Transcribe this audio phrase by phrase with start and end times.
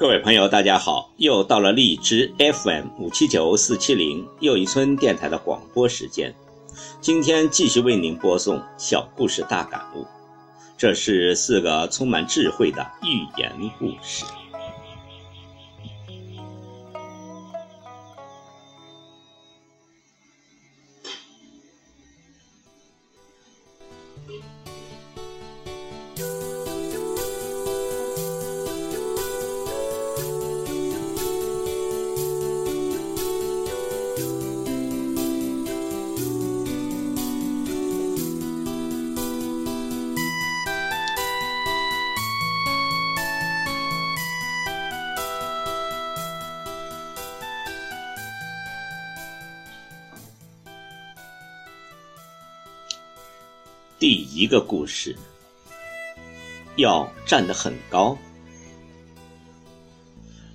[0.00, 1.12] 各位朋友，大家好！
[1.18, 6.34] 又到了荔枝 FM 五七九四七零又一村电台的广播时间。
[7.02, 10.06] 今天继续为您播送小故事大感悟，
[10.78, 14.24] 这是四个充满智慧的寓言故事。
[54.00, 55.14] 第一个故事，
[56.76, 58.16] 要站得很高。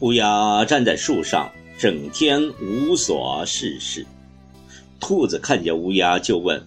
[0.00, 4.04] 乌鸦站在树上，整天无所事事。
[4.98, 6.60] 兔子看见乌鸦，就问：“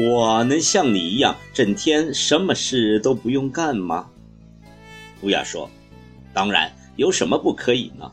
[0.00, 4.08] 我能像你一样，整天什么事都不用干吗？”
[5.20, 5.70] 乌鸦说
[6.32, 8.10] ：“当然，有什么不可以呢？”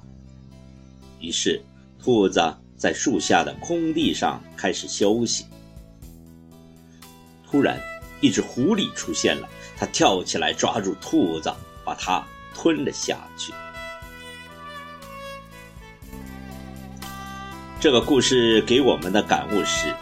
[1.21, 1.61] 于是，
[2.03, 5.45] 兔子在树下的空地上开始休息。
[7.50, 7.80] 突然，
[8.20, 11.52] 一只狐狸出现了，它跳起来抓住兔子，
[11.86, 12.23] 把它
[12.54, 13.54] 吞了下去。
[17.80, 19.94] 这个故事给我们的感悟是：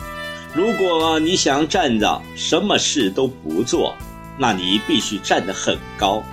[0.54, 3.94] 如果你想站着什么事都不做，
[4.38, 6.24] 那你必须站得很高，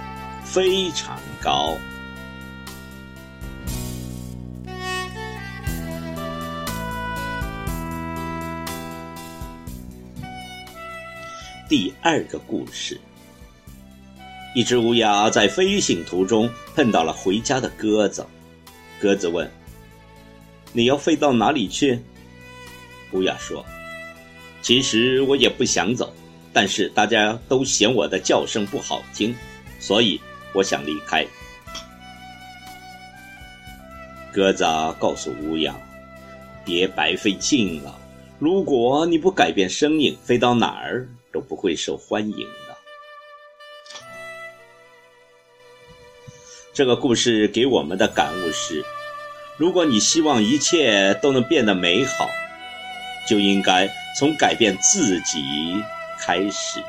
[0.44, 1.76] 非常高。
[11.72, 13.00] 第二个故事：
[14.54, 18.26] 一只乌鸦在飞行途中碰到了回家的鸽子。
[19.00, 19.50] 鸽子问
[20.74, 21.98] ：“你要飞到哪里去？”
[23.12, 23.64] 乌鸦说
[24.60, 26.12] ：“其实我也不想走，
[26.52, 29.34] 但是大家都嫌我的叫声不好听，
[29.80, 30.20] 所以
[30.52, 31.26] 我想离开。”
[34.30, 34.62] 鸽子
[34.98, 35.74] 告诉乌鸦
[36.66, 37.98] ：“别白费劲了，
[38.42, 42.76] 如果你不改变声音，飞到哪儿？”都不会受欢迎的。
[46.74, 48.84] 这个故事给我们的感悟是：
[49.56, 52.28] 如果你希望一切都能变得美好，
[53.28, 53.88] 就应该
[54.18, 55.40] 从改变自己
[56.18, 56.80] 开始。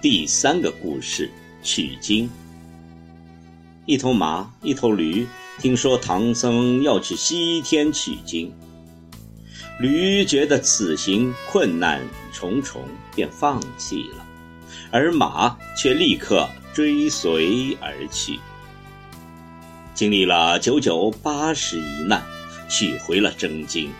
[0.00, 1.28] 第三个故事：
[1.60, 2.30] 取经。
[3.84, 5.26] 一头马，一头驴，
[5.58, 8.52] 听说唐僧要去西天取经。
[9.80, 12.00] 驴觉得此行困难
[12.32, 14.24] 重重，便放弃了，
[14.92, 18.38] 而马却立刻追随而去。
[19.94, 22.22] 经历了九九八十一难，
[22.68, 23.90] 取回了真经。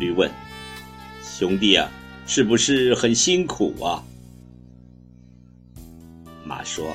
[0.00, 0.28] 驴问
[1.22, 1.88] ：“兄弟啊，
[2.26, 4.04] 是不是很辛苦啊？”
[6.44, 6.94] 马说。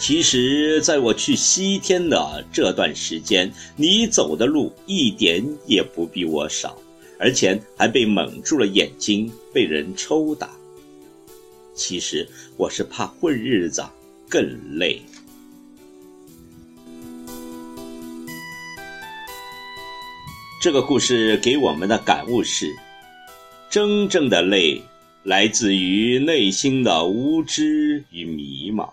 [0.00, 6.78] 其实，在我去西天的这段时间，你走的路一点也不比我少，
[7.18, 10.50] 而且还被蒙住了眼睛，被人抽打。
[11.74, 12.24] 其实
[12.56, 13.84] 我是怕混日子
[14.28, 15.02] 更累。
[20.62, 22.72] 这个故事给我们的感悟是：
[23.70, 24.80] 真正的累，
[25.24, 28.88] 来自于内心的无知与迷茫。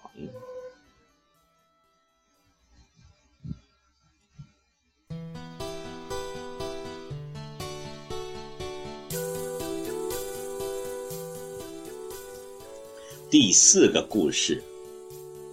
[13.29, 14.61] 第四个故事，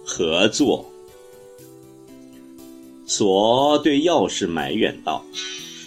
[0.05, 0.85] 合作。
[3.07, 5.23] 锁对钥匙埋怨道：“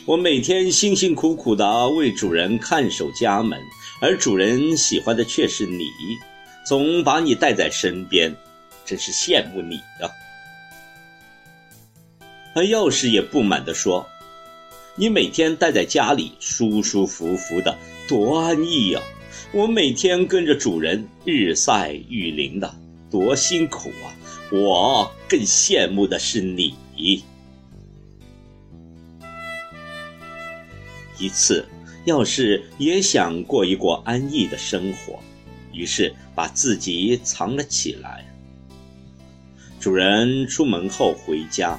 [0.07, 3.61] 我每天辛辛苦苦的为主人看守家门，
[4.01, 5.85] 而主人喜欢的却是你，
[6.65, 8.33] 总把你带在身边。
[8.85, 10.09] 真是羡慕你呀！”
[12.55, 14.07] 而钥匙也不满地说
[14.95, 17.77] ：“你每天待在家里，舒舒服服的，
[18.07, 19.03] 多安逸呀！
[19.51, 22.73] 我每天跟着主人日晒雨淋的，
[23.11, 24.15] 多辛苦啊！
[24.53, 26.77] 我更羡慕的是你。”
[31.19, 31.67] 一次，
[32.07, 35.19] 钥匙也想过一过安逸的生活，
[35.73, 38.25] 于是把自己藏了起来。
[39.81, 41.79] 主人出门后回家，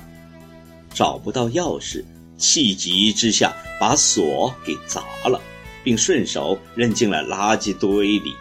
[0.93, 2.03] 找不到钥匙，
[2.37, 5.41] 气急之下把锁给砸了，
[5.83, 8.33] 并顺手扔进了垃圾堆里。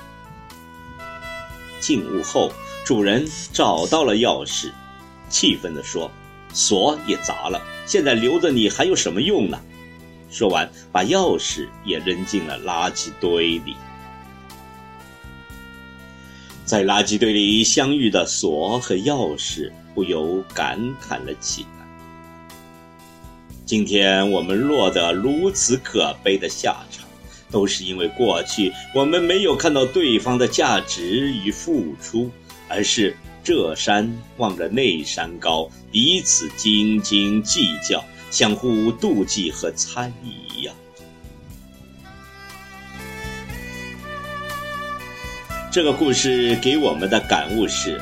[1.81, 2.52] 进屋后，
[2.84, 4.70] 主人找到了钥匙，
[5.28, 6.10] 气愤地说
[6.52, 9.60] ：“锁也砸了，现在留着你还有什么用呢？”
[10.31, 13.76] 说完，把钥匙也扔进了垃圾堆里。
[16.64, 21.69] 在垃圾堆里相遇的锁和钥匙，不由感慨了起来。
[23.64, 27.06] 今天我们落得如此可悲的下场，
[27.50, 32.31] 都是因为过去我们没有看到对方的价值与付出，
[32.69, 38.05] 而是这山望着那山高，彼此斤斤计较。
[38.31, 40.73] 相互妒忌和猜疑呀。
[45.70, 48.00] 这个故事给我们的感悟是：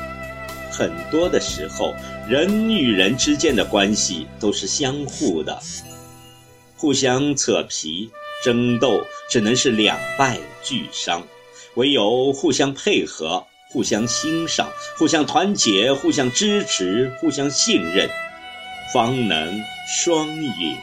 [0.71, 1.93] 很多的时候，
[2.27, 5.61] 人与人之间的关系都是相互的，
[6.77, 8.09] 互相扯皮、
[8.43, 11.21] 争斗，只能是两败俱伤；
[11.75, 18.09] 唯有互相配合、互相欣赏、互相团结、互相支持、互相信任。
[18.93, 20.77] 方能双赢。